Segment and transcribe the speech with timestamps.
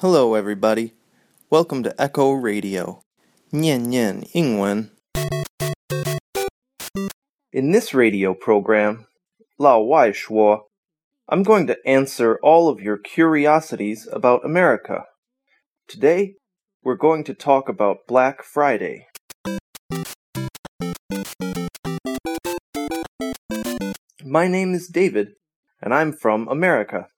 [0.00, 0.92] Hello, everybody.
[1.48, 3.00] Welcome to Echo Radio.
[3.50, 4.90] Nian Nian Yingwen.
[7.50, 9.06] In this radio program,
[9.58, 10.64] Lao Wai Shuo,
[11.30, 15.04] I'm going to answer all of your curiosities about America.
[15.88, 16.34] Today,
[16.84, 19.06] we're going to talk about Black Friday.
[24.22, 25.28] My name is David,
[25.80, 27.08] and I'm from America.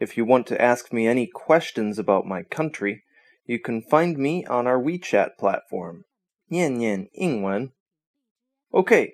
[0.00, 3.04] If you want to ask me any questions about my country,
[3.44, 6.04] you can find me on our WeChat platform,
[6.50, 7.72] Nian Nian Yingwen.
[8.72, 9.12] Okay,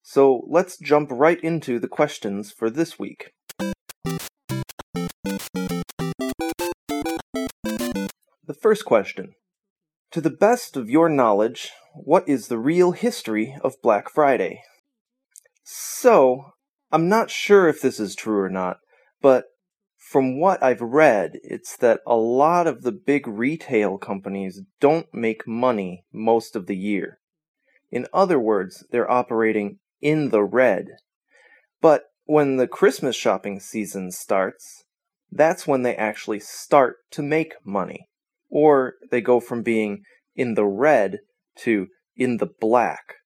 [0.00, 3.32] so let's jump right into the questions for this week.
[8.46, 9.34] The first question
[10.12, 14.62] To the best of your knowledge, what is the real history of Black Friday?
[15.64, 16.52] So,
[16.92, 18.76] I'm not sure if this is true or not,
[19.20, 19.46] but
[20.08, 25.46] from what I've read, it's that a lot of the big retail companies don't make
[25.46, 27.18] money most of the year.
[27.90, 30.86] In other words, they're operating in the red.
[31.82, 34.84] But when the Christmas shopping season starts,
[35.30, 38.08] that's when they actually start to make money.
[38.48, 40.04] Or they go from being
[40.34, 41.18] in the red
[41.64, 43.16] to in the black.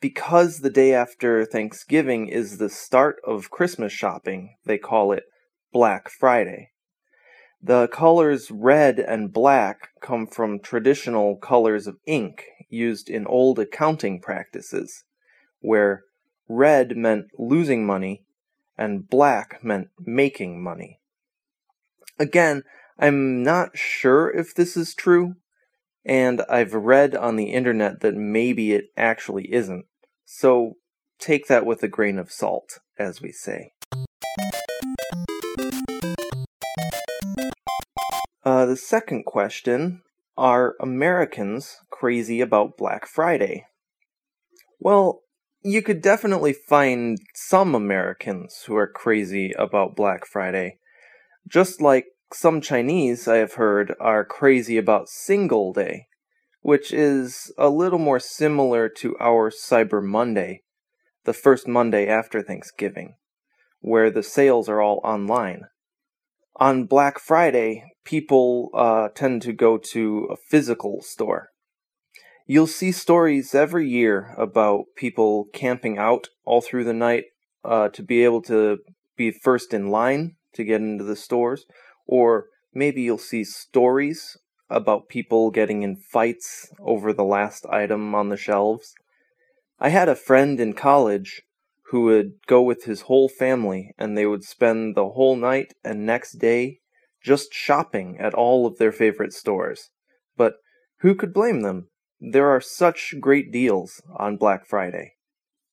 [0.00, 5.24] Because the day after Thanksgiving is the start of Christmas shopping, they call it
[5.72, 6.70] Black Friday.
[7.62, 14.20] The colors red and black come from traditional colors of ink used in old accounting
[14.20, 15.04] practices,
[15.60, 16.04] where
[16.48, 18.24] red meant losing money
[18.78, 20.98] and black meant making money.
[22.18, 22.62] Again,
[22.98, 25.34] I'm not sure if this is true,
[26.04, 29.84] and I've read on the internet that maybe it actually isn't,
[30.24, 30.74] so
[31.18, 33.72] take that with a grain of salt, as we say.
[38.42, 40.02] Uh, the second question
[40.36, 43.66] Are Americans crazy about Black Friday?
[44.78, 45.20] Well,
[45.62, 50.78] you could definitely find some Americans who are crazy about Black Friday.
[51.46, 56.06] Just like some Chinese, I have heard, are crazy about Single Day,
[56.62, 60.62] which is a little more similar to our Cyber Monday,
[61.24, 63.16] the first Monday after Thanksgiving,
[63.80, 65.64] where the sales are all online
[66.56, 71.50] on Black Friday, people uh, tend to go to a physical store.
[72.46, 77.26] You'll see stories every year about people camping out all through the night
[77.64, 78.78] uh, to be able to
[79.16, 81.66] be first in line to get into the stores,
[82.06, 84.36] or maybe you'll see stories
[84.68, 88.94] about people getting in fights over the last item on the shelves.
[89.78, 91.42] I had a friend in college
[91.90, 96.06] who would go with his whole family and they would spend the whole night and
[96.06, 96.79] next day
[97.22, 99.90] just shopping at all of their favorite stores.
[100.36, 100.54] But
[101.00, 101.88] who could blame them?
[102.20, 105.14] There are such great deals on Black Friday.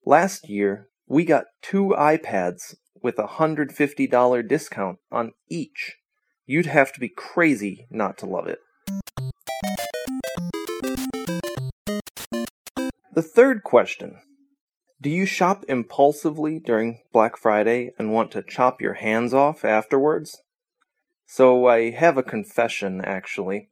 [0.06, 5.98] Last year, we got two iPads with a $150 discount on each.
[6.46, 8.60] You'd have to be crazy not to love it.
[13.14, 14.20] The third question
[15.00, 20.42] do you shop impulsively during Black Friday and want to chop your hands off afterwards?
[21.30, 23.70] So I have a confession, actually.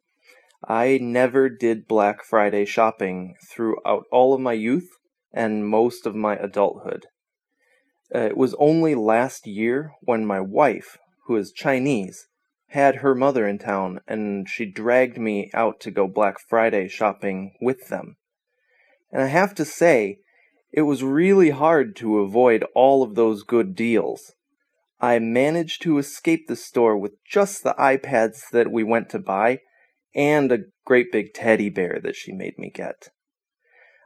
[0.67, 4.89] I never did Black Friday shopping throughout all of my youth
[5.31, 7.05] and most of my adulthood.
[8.13, 12.27] Uh, it was only last year when my wife, who is Chinese,
[12.69, 17.53] had her mother in town and she dragged me out to go Black Friday shopping
[17.61, 18.17] with them.
[19.13, 20.19] And I have to say,
[20.73, 24.33] it was really hard to avoid all of those good deals.
[25.00, 29.59] I managed to escape the store with just the iPads that we went to buy
[30.16, 33.09] and a great big teddy bear that she made me get.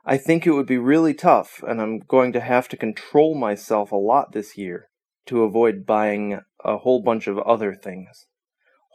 [0.04, 3.92] I think it would be really tough, and I'm going to have to control myself
[3.92, 4.90] a lot this year
[5.28, 8.26] to avoid buying a whole bunch of other things.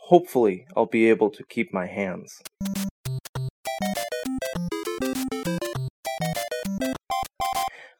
[0.08, 2.42] Hopefully, I'll be able to keep my hands.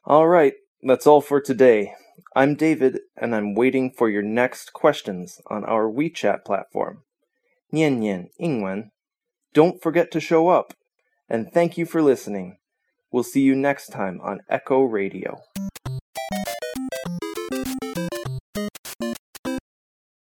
[0.03, 0.53] All right,
[0.83, 1.93] that's all for today.
[2.35, 7.03] I'm David, and I'm waiting for your next questions on our WeChat platform.
[7.73, 8.89] Nian Nian Yingwen.
[9.53, 10.73] Don't forget to show up,
[11.29, 12.57] and thank you for listening.
[13.11, 15.41] We'll see you next time on Echo Radio.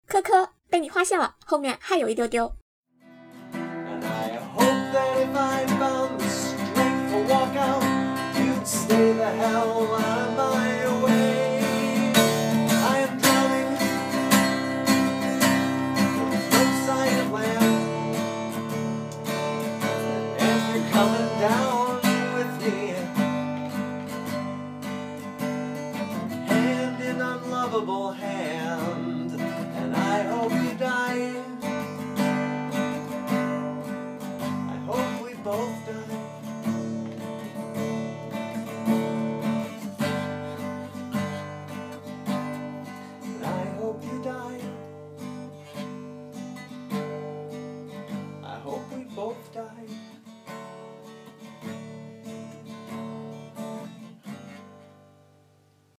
[0.07, 2.53] Coco, 被你画线了，后面还有一丢丢。
[8.67, 9.76] stay the hell
[27.77, 29.31] unlovable hand.
[29.39, 31.56] And I hope you die